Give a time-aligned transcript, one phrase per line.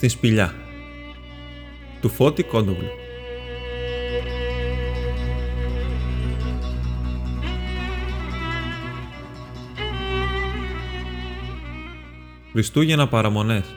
[0.00, 0.54] στην σπηλιά
[2.00, 2.88] του Φώτη Κόντογλου.
[12.52, 13.74] Χριστούγεννα παραμονές.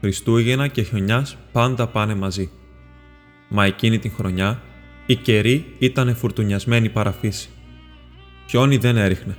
[0.00, 2.50] Χριστούγεννα και χιονιάς πάντα πάνε μαζί.
[3.48, 4.62] Μα εκείνη την χρονιά
[5.06, 7.48] η καιρή ήταν φουρτουνιασμένη παραφύση.
[8.48, 9.36] Χιόνι δεν έριχνε.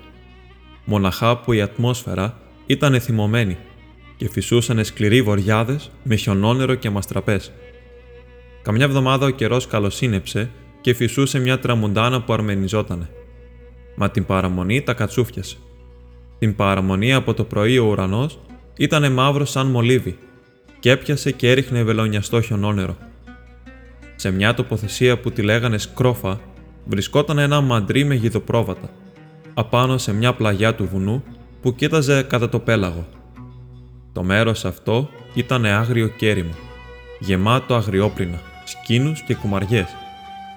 [0.86, 3.58] Μοναχά που η ατμόσφαιρα ήταν θυμωμένη
[4.18, 7.52] και φυσούσαν σκληροί βοριάδες με χιονόνερο και μαστραπές.
[8.62, 10.50] Καμιά εβδομάδα ο καιρός καλοσύνεψε
[10.82, 13.10] και φυσούσε μια τραμουντάνα που αρμενιζότανε.
[13.96, 15.58] Μα την παραμονή τα κατσούφιασε.
[16.40, 18.40] Την παραμονή από το πρωί ο ουρανός
[18.78, 20.18] ήταν μαύρος σαν μολύβι
[20.80, 22.98] και έπιασε και έριχνε βελονιαστό χιονόνερο.
[24.16, 26.40] Σε μια τοποθεσία που τη λέγανε Σκρόφα
[26.86, 28.90] βρισκόταν ένα μαντρί με γιδοπρόβατα,
[29.54, 31.24] απάνω σε μια πλαγιά του βουνού
[31.62, 33.08] που κοίταζε κατά το πέλαγο.
[34.16, 36.54] Το μέρος αυτό ήταν άγριο κέριμο,
[37.20, 39.88] γεμάτο αγριόπρινα, σκήνους και κουμαριές,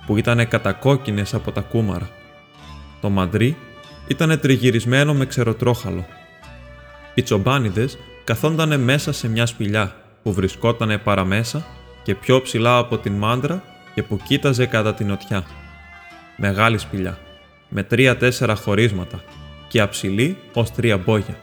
[0.07, 2.09] που ήταν κατακόκκινες από τα κούμαρα.
[3.01, 3.57] Το μαντρί
[4.07, 6.07] ήταν τριγυρισμένο με ξεροτρόχαλο.
[7.15, 11.67] Οι τσομπάνιδες καθόντανε μέσα σε μια σπηλιά που βρισκότανε παραμέσα
[12.03, 13.63] και πιο ψηλά από την μάντρα
[13.95, 15.45] και που κοίταζε κατά την νοτιά.
[16.37, 17.19] Μεγάλη σπηλιά,
[17.69, 19.23] με τρία-τέσσερα χωρίσματα
[19.69, 21.37] και αψηλή ως τρία μπόγια.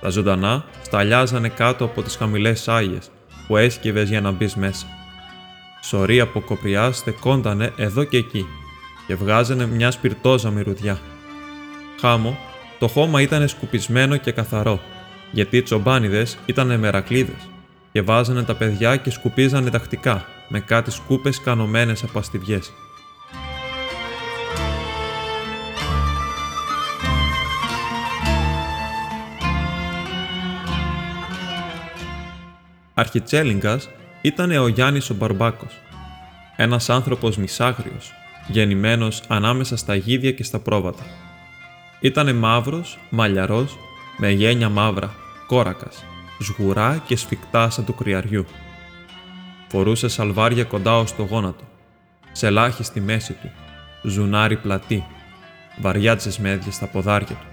[0.00, 3.10] Τα ζωντανά σταλιάζανε κάτω από τις χαμηλές άγιες
[3.46, 4.86] που έσκυβες για να μπεις μέσα.
[5.82, 8.46] Σωροί από κοπριά στεκόντανε εδώ και εκεί
[9.06, 10.98] και βγάζανε μια σπιρτόζα μυρουδιά.
[12.00, 12.38] Χάμο,
[12.78, 14.80] το χώμα ήταν σκουπισμένο και καθαρό,
[15.30, 17.48] γιατί οι τσομπάνιδες ήταν μερακλείδες
[17.92, 22.72] και βάζανε τα παιδιά και σκουπίζανε τακτικά με κάτι σκούπες κανωμένες από αστιβιές.
[32.98, 33.88] Αρχιτσέλιγκας
[34.20, 35.72] ήταν ο Γιάννης ο Μπαρμπάκος,
[36.56, 38.12] ένας άνθρωπος μισάγριος,
[38.48, 41.02] γεννημένος ανάμεσα στα γίδια και στα πρόβατα.
[42.00, 43.78] Ήτανε μαύρος, μαλλιαρός,
[44.16, 45.14] με γένια μαύρα,
[45.46, 46.04] κόρακας,
[46.40, 48.46] σγουρά και σφιχτά σαν του κρυαριού.
[49.68, 51.64] Φορούσε σαλβάρια κοντά ως το γόνατο,
[52.32, 53.50] σελάχη στη μέση του,
[54.02, 55.04] ζουνάρι πλατή,
[55.80, 57.46] βαριά τσεσμέδια στα ποδάρια του.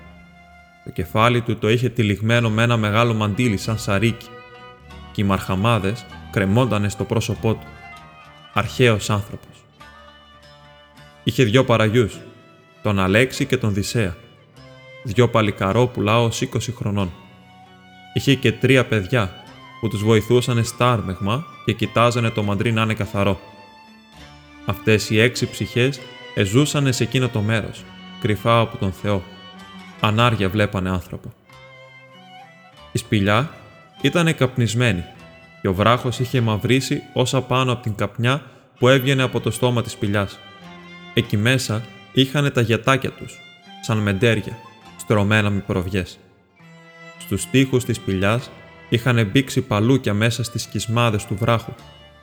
[0.83, 4.27] Το κεφάλι του το είχε τυλιγμένο με ένα μεγάλο μαντίλι σαν σαρίκι
[5.15, 7.67] και οι μαρχαμάδες κρεμόντανε στο πρόσωπό του.
[8.53, 9.63] Αρχαίος άνθρωπος.
[11.23, 12.17] Είχε δυο παραγιούς,
[12.83, 14.15] τον Αλέξη και τον Δυσσέα.
[15.03, 17.11] Δυο παλικαρόπουλα ως 20 χρονών.
[18.13, 19.43] Είχε και τρία παιδιά
[19.79, 23.39] που τους βοηθούσαν στα άρμεγμα και κοιτάζανε το μαντρί να είναι καθαρό.
[24.65, 25.99] Αυτές οι έξι ψυχές
[26.35, 27.83] εζούσανε σε εκείνο το μέρος,
[28.21, 29.23] κρυφά από τον Θεό.
[29.99, 31.33] Ανάρια βλέπανε άνθρωπο.
[32.91, 33.51] Η σπηλιά
[34.01, 35.03] ήταν καπνισμένη
[35.61, 38.41] και ο βράχος είχε μαυρίσει όσα πάνω από την καπνιά
[38.79, 40.39] που έβγαινε από το στόμα της σπηλιάς.
[41.13, 41.83] Εκεί μέσα
[42.13, 43.39] είχαν τα γιατάκια τους,
[43.81, 44.57] σαν μεντέρια,
[44.97, 46.19] στρωμένα με προβιές.
[47.17, 48.49] Στους τοίχους της σπηλιάς
[48.89, 51.73] είχαν μπήξει παλούκια μέσα στις σκισμάδες του βράχου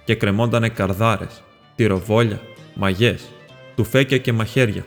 [0.04, 1.42] και κρεμόντανε καρδάρες,
[1.74, 2.40] τυροβόλια,
[2.74, 3.22] μαγιές,
[3.76, 4.84] τουφέκια και μαχαίρια,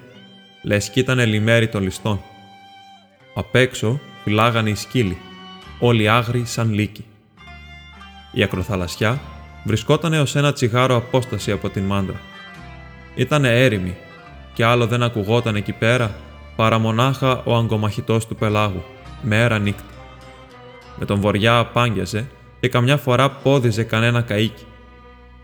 [0.64, 2.22] λες κι ήταν λιμέρι των ληστών.
[3.36, 5.18] Απ' έξω φυλάγανε οι σκύλοι,
[5.80, 7.06] όλοι άγριοι σαν λύκοι.
[8.32, 9.22] Η ακροθαλασσιά
[9.64, 12.20] βρισκόταν έως ένα τσιγάρο απόσταση από την μάντρα.
[13.16, 13.98] Ήτανε έρημη
[14.54, 16.16] και άλλο δεν ακουγόταν εκεί πέρα
[16.56, 18.84] παρά μονάχα ο αγκομαχητός του πελάγου,
[19.22, 19.84] μέρα νύχτα.
[21.00, 22.28] Με τον βοριά απάγγιαζε
[22.60, 24.66] και καμιά φορά πόδιζε κανένα καΐκι.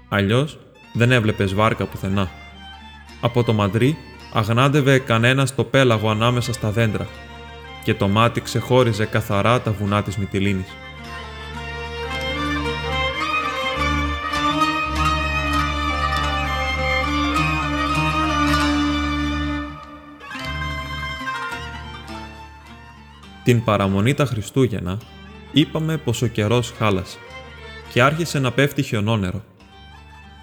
[0.09, 0.57] Αλλιώς
[0.93, 2.29] δεν έβλεπες βάρκα πουθενά.
[3.21, 3.97] Από το μαντρί
[4.33, 7.07] αγνάντευε κανένα στο πέλαγο ανάμεσα στα δέντρα
[7.83, 10.75] και το μάτι ξεχώριζε καθαρά τα βουνά της Μυτιλίνης.
[23.43, 24.97] Την παραμονή τα Χριστούγεννα
[25.51, 27.17] είπαμε πως ο καιρός χάλασε
[27.93, 29.43] και άρχισε να πέφτει χιονόνερο.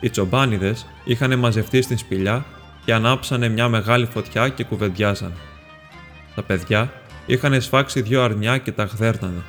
[0.00, 2.44] Οι τσομπάνιδες είχαν μαζευτεί στην σπηλιά
[2.84, 5.36] και ανάψανε μια μεγάλη φωτιά και κουβεντιάζανε.
[6.34, 6.92] Τα παιδιά
[7.28, 9.42] είχαν σφάξει δυο αρνιά και τα γδέρνανε.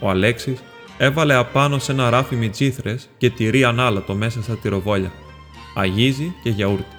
[0.00, 0.62] Ο Αλέξης
[0.98, 5.12] έβαλε απάνω σε ένα ράφι μιτζήθρες και τυρί ανάλατο μέσα στα τυροβόλια,
[5.74, 6.96] αγίζι και γιαούρτι.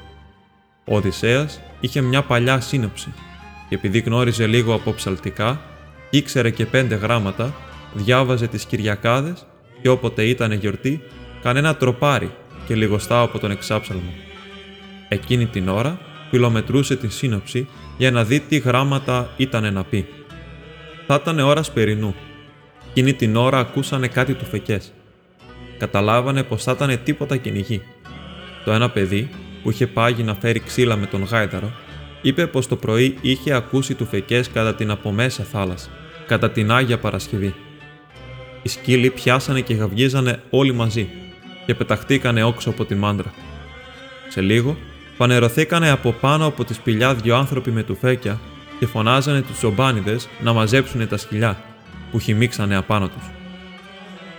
[0.86, 3.14] Ο Οδυσσέας είχε μια παλιά σύνοψη
[3.70, 5.62] και επειδή γνώριζε λίγο από ψαλτικά,
[6.10, 7.56] ήξερε και πέντε γράμματα,
[7.94, 9.46] διάβαζε τις Κυριακάδες
[9.82, 11.02] και όποτε ήταν γιορτή,
[11.42, 12.32] κανένα τροπάρι
[12.68, 14.14] και λιγοστά από τον εξάψαλμο.
[15.10, 20.08] Εκείνη την ώρα φιλομετρούσε τη σύνοψη για να δει τι γράμματα ήταν να πει.
[21.08, 22.16] Θα ήταν ώρας σπερινού.
[22.90, 24.94] Εκείνη την ώρα ακούσανε κάτι του φεκές.
[25.78, 27.82] καταλάβανε πως θα ήταν τίποτα κυνηγή.
[28.66, 29.30] Το ένα παιδί,
[29.64, 31.72] που είχε πάγει να φέρει ξύλα με τον γάιδαρο,
[32.22, 35.90] είπε πως το πρωί είχε ακούσει του φεκέ κατά την απομέσα θάλασσα,
[36.28, 37.56] κατά την Άγια Παρασκευή.
[38.62, 41.10] Οι σκύλοι πιάσανε και γαυγίζανε όλοι μαζί
[41.66, 43.34] και πεταχτήκανε όξω από τη μάντρα.
[44.28, 44.78] Σε λίγο,
[45.18, 48.40] φανερωθήκανε από πάνω από τη σπηλιά δυο άνθρωποι με τουφέκια
[48.80, 51.58] και φωνάζανε τους τσομπάνιδες να μαζέψουν τα σκυλιά
[52.12, 53.24] που χυμίξανε απάνω τους.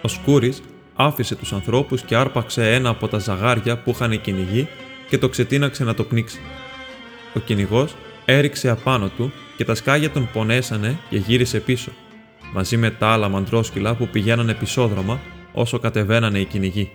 [0.02, 0.62] Ο Σκούρης
[0.94, 4.68] άφησε τους ανθρώπους και άρπαξε ένα από τα ζαγάρια που είχαν κυνηγεί
[5.08, 6.40] και το ξετίναξε να το πνίξει.
[7.34, 7.94] Ο κυνηγός
[8.24, 11.90] έριξε απάνω του και τα σκάγια τον πονέσανε και γύρισε πίσω,
[12.52, 15.20] μαζί με τα άλλα μαντρόσκυλα που πηγαίνανε πισόδρομα
[15.52, 16.90] όσο κατεβαίνανε οι κυνηγοί.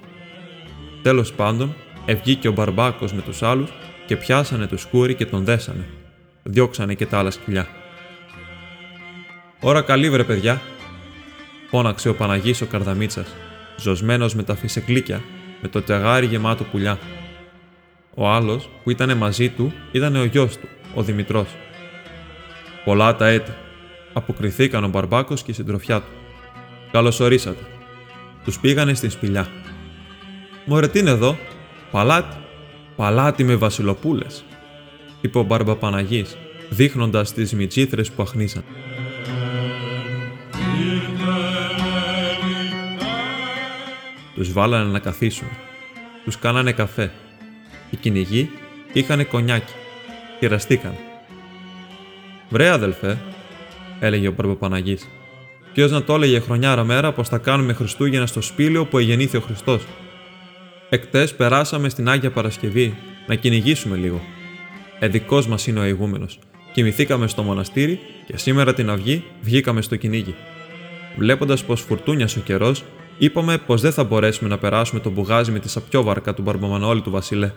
[1.01, 1.75] Τέλος πάντων,
[2.06, 3.70] ευγήκε ο Μπαρμπάκος με τους άλλους
[4.06, 5.86] και πιάσανε το σκούρι και τον δέσανε.
[6.44, 7.68] Διώξανε και τα άλλα σκυλιά.
[9.60, 10.62] «Ώρα καλή βρε παιδιά»,
[11.70, 13.28] φώναξε ο Παναγής ο Καρδαμίτσας,
[13.78, 15.22] ζωσμένος με τα φυσεκλίκια,
[15.62, 17.00] με το τεγάρι γεμάτο πουλιά.
[18.16, 21.48] Ο άλλος που ήταν μαζί του ήταν ο γιος του, ο Δημητρός.
[22.86, 23.52] Πολλά τα έτη,
[24.14, 26.12] αποκριθήκαν ο Μπαρμπάκος και η συντροφιά του.
[26.92, 27.64] Καλώ ορίσατε.
[28.44, 29.48] Τους πήγανε στην σπηλιά.
[30.66, 31.38] Μωρέ, τι είναι εδώ,
[31.94, 32.36] παλάτι,
[32.95, 34.44] παλάτι με βασιλοπούλες,
[35.22, 36.38] είπε ο Μπαρμπαπαναγής,
[36.69, 38.63] δείχνοντας τις μυτσίθρες που αχνίσαν.
[44.36, 45.48] Τους βάλανε να καθίσουν.
[46.24, 47.12] Τους κάνανε καφέ
[47.90, 48.50] οι κυνηγοί
[48.94, 49.74] είχαν κονιάκι.
[50.40, 50.94] Κεραστήκαν.
[52.50, 53.18] Βρε αδελφέ,
[54.00, 54.98] έλεγε ο Παρπαπαναγή.
[55.74, 59.42] Ποιος να το έλεγε χρονιάρα μέρα πως θα κάνουμε Χριστούγεννα στο σπήλαιο που εγεννήθη ο
[59.42, 59.84] Χριστός.
[60.94, 62.95] Εκτές περάσαμε στην Άγια Παρασκευή
[63.28, 64.22] να κυνηγήσουμε λίγο.
[65.00, 66.25] Εδικό μας είναι ο ηγούμενο.
[66.74, 70.36] Κοιμηθήκαμε στο μοναστήρι και σήμερα την αυγή βγήκαμε στο κυνήγι.
[71.18, 72.84] Βλέποντας πως φουρτούνιασε ο καιρός,
[73.18, 77.12] είπαμε πως δεν θα μπορέσουμε να περάσουμε το μπουγάζι με τη σαπιόβαρκα του Μπαρμπαμανόλη του
[77.12, 77.51] Βασιλέ.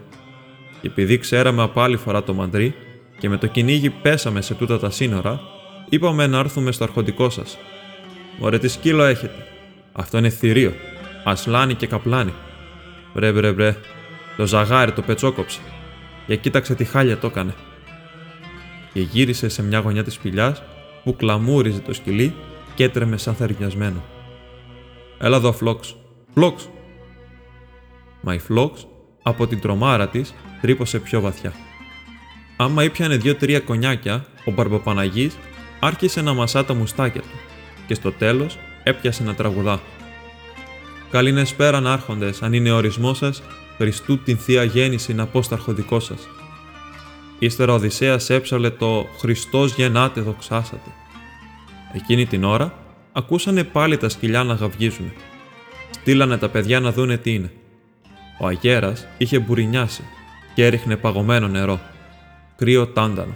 [0.80, 2.74] Και επειδή ξέραμε από άλλη φορά το μαντρί
[3.18, 5.40] και με το κυνήγι πέσαμε σε τούτα τα σύνορα,
[5.88, 7.58] είπαμε να έρθουμε στο αρχοντικό σας.
[8.38, 9.46] Μωρέ, τι σκύλο έχετε.
[9.92, 10.72] Αυτό είναι θηρίο.
[11.24, 12.32] Ασλάνι και καπλάνι.
[13.16, 13.76] Βρε, βρε, βρε.
[14.36, 15.60] Το ζαγάρι το πετσόκοψε.
[16.26, 17.54] Για κοίταξε τι χάλια το έκανε.
[18.92, 20.62] Και γύρισε σε μια γωνιά της σπηλιάς
[21.04, 22.34] που κλαμούριζε το σκυλί
[22.74, 24.04] και έτρεμε σαν θερινιασμένο.
[25.18, 25.96] Έλα εδώ, Φλόξ.
[26.34, 26.68] Φλόξ!
[28.20, 28.86] Μα η Φλόξ
[29.22, 31.52] από την τρομάρα της τρύπωσε πιο βαθιά.
[32.56, 35.30] Άμα ήπιανε δύο-τρία κονιάκια, ο Μπαρμπαπαναγή
[35.80, 37.38] άρχισε να μασά τα μουστάκια του
[37.86, 39.80] και στο τέλος έπιασε να τραγουδά.
[41.10, 43.42] Καληνεσπέραν άρχοντες, αν είναι ορισμό σας,
[43.76, 46.28] Χριστού την θεία γέννηση να πω στα αρχοντικό σας.
[47.38, 50.90] Ύστερα ο Οδυσσέας έψαλε το «Χριστός γεννάτε δοξάσατε».
[51.92, 52.72] Εκείνη την ώρα
[53.12, 55.12] ακούσανε πάλι τα σκυλιά να γαυγίζουν.
[55.90, 57.52] Στείλανε τα παιδιά να δούνε τι είναι.
[58.40, 60.02] Ο αγέρας είχε μπουρινιάσει
[60.54, 61.80] και έριχνε παγωμένο νερό,
[62.56, 63.34] κρύο τάντανο.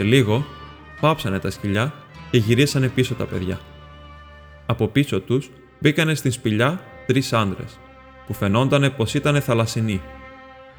[0.00, 0.46] Σε λίγο
[1.00, 1.92] πάψανε τα σκυλιά
[2.30, 3.60] και γυρίσανε πίσω τα παιδιά.
[4.66, 7.78] Από πίσω τους μπήκανε στην σπηλιά τρεις άντρες,
[8.26, 10.00] που φαινόντανε πως ήταν θαλασσινοί,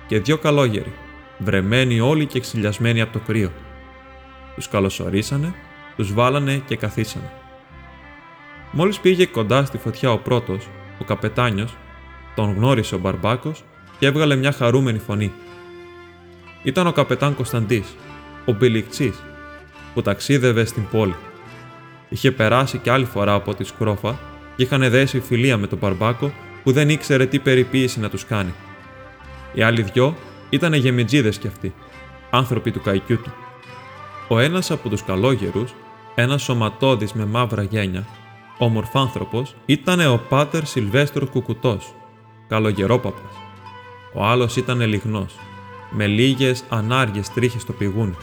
[0.07, 0.93] και δυο καλόγεροι,
[1.37, 3.51] βρεμένοι όλοι και ξυλιασμένοι από το κρύο.
[4.55, 5.53] Τους καλωσορίσανε,
[5.95, 7.31] τους βάλανε και καθίσανε.
[8.71, 10.67] Μόλις πήγε κοντά στη φωτιά ο πρώτος,
[10.99, 11.75] ο καπετάνιος,
[12.35, 13.63] τον γνώρισε ο Μπαρμπάκος
[13.99, 15.31] και έβγαλε μια χαρούμενη φωνή.
[16.63, 17.95] Ήταν ο καπετάν Κωνσταντής,
[18.45, 19.15] ο Μπιλικτσής,
[19.93, 21.15] που ταξίδευε στην πόλη.
[22.09, 24.19] Είχε περάσει κι άλλη φορά από τη Σκρόφα
[24.55, 26.31] και είχαν δέσει φιλία με τον Μπαρμπάκο
[26.63, 28.53] που δεν ήξερε τι περιποίηση να τους κάνει.
[29.53, 30.15] Οι άλλοι δυο
[30.49, 31.73] ήταν γεμιτζίδες κι αυτοί,
[32.29, 33.33] άνθρωποι του καϊκιού του.
[34.27, 35.73] Ο ένας από τους καλόγερους,
[36.15, 38.07] ένας σωματώδης με μαύρα γένια,
[38.57, 41.93] ομορφάνθρωπο, ήταν ο πάτερ Σιλβέστρο Κουκουτός,
[42.47, 43.33] καλογερόπαπας.
[44.13, 45.35] Ο άλλος ήταν λιγνός,
[45.91, 48.15] με λίγες ανάργε τρίχες στο πηγούνι,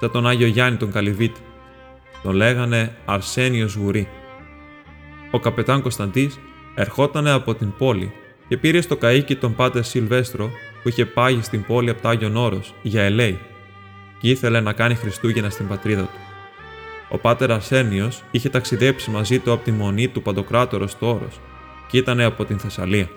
[0.00, 1.40] σαν τον Άγιο Γιάννη τον Καλυβίτη.
[2.22, 4.08] Τον λέγανε Αρσένιος Γουρί.
[5.30, 6.40] Ο καπετάν Κωνσταντής
[6.74, 8.12] ερχόταν από την πόλη
[8.48, 10.50] και πήρε στο καίκι τον πάτερ Σιλβέστρο
[10.82, 13.38] που είχε πάγει στην πόλη από το Άγιον Όρος για ελέη
[14.20, 16.18] και ήθελε να κάνει Χριστούγεννα στην πατρίδα του.
[17.08, 21.40] Ο πάτερ Αρσένιος είχε ταξιδέψει μαζί του από τη μονή του Παντοκράτορος στο Όρος
[21.88, 23.08] και ήταν από την Θεσσαλία.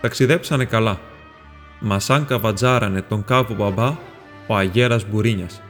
[0.00, 1.00] Ταξιδέψανε καλά,
[1.80, 3.96] μα σαν καβατζάρανε τον κάβο μπαμπά
[4.46, 5.62] ο αγέρας Μπουρίνιας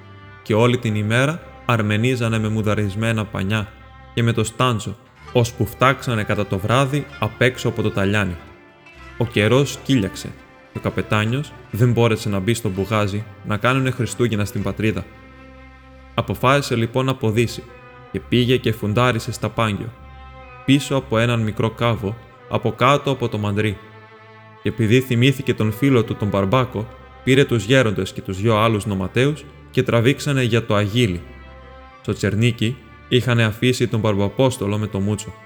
[0.43, 3.69] και όλη την ημέρα αρμενίζανε με μουδαρισμένα πανιά
[4.15, 4.97] και με το στάντζο,
[5.33, 8.37] ώσπου φτάξανε κατά το βράδυ απ' έξω από το ταλιάνι.
[9.19, 10.29] Ο καιρός κύλιαξε
[10.73, 15.05] και ο καπετάνιος δεν μπόρεσε να μπει στο μπουγάζι να κάνουνε Χριστούγεννα στην πατρίδα.
[16.15, 17.63] Αποφάσισε λοιπόν να ποδήσει
[18.13, 19.93] και πήγε και φουντάρισε στα πάγιο,
[20.65, 22.17] πίσω από έναν μικρό κάβο,
[22.49, 23.79] από κάτω από το μαντρί.
[24.67, 26.89] Και επειδή θυμήθηκε τον φίλο του τον Μπαρμπάκο,
[27.25, 31.21] πήρε τους γέροντες και τους δυο άλλους νοματέους και τραβήξανε για το Αγίλι.
[32.03, 32.77] Στο Τσερνίκι
[33.09, 35.46] είχαν αφήσει τον Μπαρμπαπόστολο με το Μούτσο.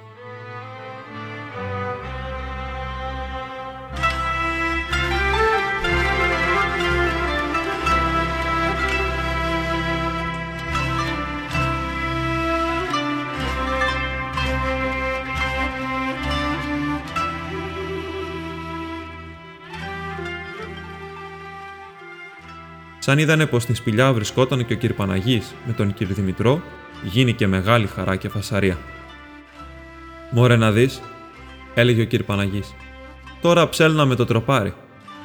[23.03, 24.93] Σαν είδανε πως στην σπηλιά βρισκόταν και ο κ.
[24.93, 26.05] Παναγής με τον κ.
[26.05, 26.63] Δημητρό,
[27.03, 28.79] γίνηκε μεγάλη χαρά και φασαρία.
[30.31, 31.01] Μωρέ να δεις,
[31.75, 32.23] έλεγε ο κ.
[32.23, 32.75] Παναγής.
[33.41, 34.75] Τώρα ψέλναμε το τροπάρι,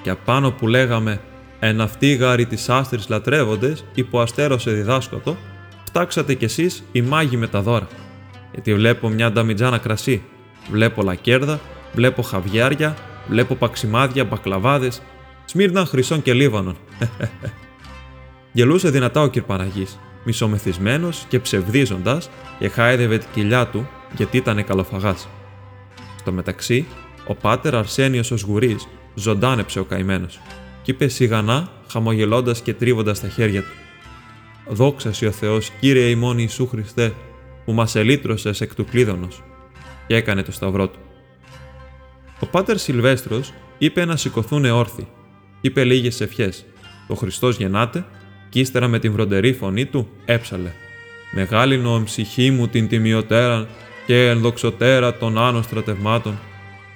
[0.01, 1.22] και απάνω που λέγαμε
[1.60, 5.38] Εν αυτοί γάρι της άστρης λατρεύοντες, υπό αστέρωσε διδάσκοτο,
[5.84, 7.88] φτάξατε κι εσείς οι μάγοι με τα δώρα.
[8.51, 10.24] Γιατί βλέπω μια νταμιτζάνα κρασί,
[10.72, 11.60] βλέπω λακέρδα,
[11.94, 12.96] βλέπω χαβιάρια,
[13.27, 15.01] βλέπω παξιμάδια, μπακλαβάδες,
[15.46, 16.77] σμύρνα χρυσών και λίβανων.
[18.55, 19.88] Γελούσε δυνατά ο Κυρπαναγή,
[20.24, 25.27] μισομεθυσμένος και ψευδίζοντας και χάιδευε την κοιλιά του γιατί ήταν καλοφαγάς.
[26.19, 26.85] Στο μεταξύ,
[27.27, 28.77] ο πάτερ Αρσένιος ο Σγουρή
[29.15, 30.39] ζωντάνεψε ο καημένος
[30.81, 33.74] και είπε σιγανά, χαμογελώντας και τρίβοντας τα χέρια του.
[34.74, 37.13] Δόξα ο Θεός, κύριε ημών Ιησού Χριστέ,
[37.65, 39.43] που μας ελύτρωσες εκ του κλείδωνος,
[40.07, 41.00] και έκανε το σταυρό του.
[42.39, 45.07] Ο πάτερ Σιλβέστρος είπε να σηκωθούν όρθιοι,
[45.62, 46.65] είπε λίγες ευχές.
[47.07, 48.05] Ο Χριστός γεννάται
[48.55, 50.71] κι ύστερα με την βροντερή φωνή του έψαλε
[51.31, 53.67] «Μεγάλη ψυχή μου την τιμιωτέραν
[54.05, 56.39] και ενδοξωτέρα των άνω στρατευμάτων,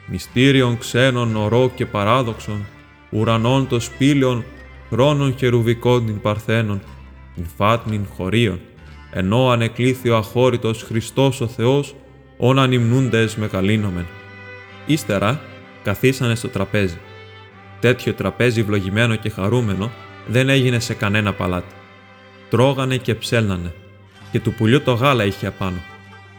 [0.05, 2.65] μυστήριων ξένων ορό και παράδοξων,
[3.09, 4.45] ουρανών το σπήλαιων,
[4.89, 6.81] χρόνων χερουβικών την παρθένων,
[7.35, 8.59] την φάτνην χωρίων,
[9.11, 11.95] ενώ ανεκλήθη ο αχώρητος Χριστός ο Θεός,
[12.37, 14.07] όν ανυμνούντες μεγαλύνομεν.
[14.85, 15.41] Ύστερα
[15.83, 16.97] καθίσανε στο τραπέζι.
[17.79, 19.91] Τέτοιο τραπέζι βλογημένο και χαρούμενο
[20.29, 21.73] δεν έγινε σε κανένα παλάτι.
[22.49, 23.73] Τρώγανε και ψέλνανε,
[24.31, 25.81] και του πουλιού το γάλα είχε απάνω.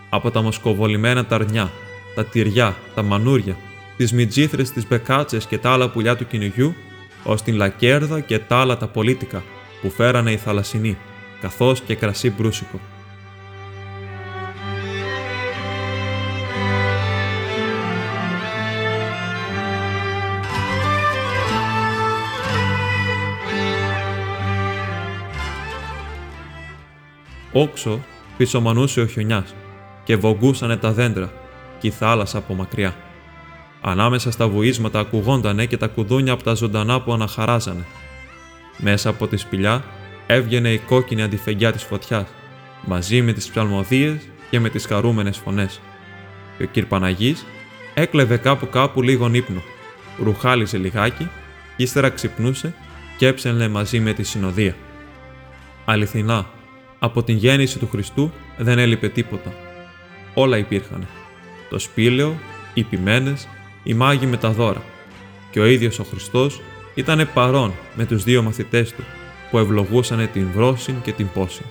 [0.09, 1.71] Από τα μοσκοβολημένα τα αρνιά,
[2.15, 3.57] τα τυριά, τα μανούρια,
[3.97, 6.75] τις μιτζήθρε, τις μπεκάτσες και τα άλλα πουλιά του κυνηγιού,
[7.25, 9.43] ως την λακέρδα και τα άλλα τα πολίτικα
[9.81, 10.99] που φέρανε οι θαλασσινοί,
[11.41, 12.81] καθώς και κρασί μπρούσικο.
[27.53, 28.01] Όξο
[28.37, 29.55] πισωμανούσε ο χιονιάς
[30.05, 31.33] και βογκούσανε τα δέντρα
[31.79, 32.95] και η θάλασσα από μακριά.
[33.81, 37.85] Ανάμεσα στα βουίσματα ακουγόντανε και τα κουδούνια από τα ζωντανά που αναχαράζανε.
[38.77, 39.85] Μέσα από τη σπηλιά
[40.27, 42.27] έβγαινε η κόκκινη αντιφεγγιά της φωτιάς,
[42.85, 44.17] μαζί με τις ψαλμοδίες
[44.51, 45.81] και με τις χαρούμενες φωνές.
[46.57, 47.47] Και ο κυρ Παναγής
[47.95, 49.63] έκλεβε κάπου κάπου λίγο ύπνο,
[50.23, 51.29] ρουχάλιζε λιγάκι,
[51.77, 52.75] ύστερα ξυπνούσε
[53.17, 54.75] και έψελνε μαζί με τη συνοδεία.
[55.85, 56.47] Αληθινά,
[57.03, 59.53] από την γέννηση του Χριστού δεν έλειπε τίποτα.
[60.35, 61.07] Όλα υπήρχαν.
[61.71, 62.39] Το σπήλαιο,
[62.75, 63.49] οι ποιμένες,
[63.83, 64.83] οι μάγοι με τα δώρα.
[65.51, 66.61] Και ο ίδιος ο Χριστός
[66.95, 69.05] ήταν παρόν με τους δύο μαθητές του
[69.51, 71.63] που ευλογούσαν την βρόση και την πόση.